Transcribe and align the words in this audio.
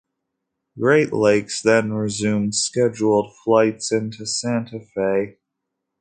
Great 0.79 1.13
Lakes 1.13 1.61
then 1.61 1.93
resumed 1.93 2.55
scheduled 2.55 3.35
flights 3.45 3.91
into 3.91 4.25
Santa 4.25 4.79
Fe. 4.79 5.37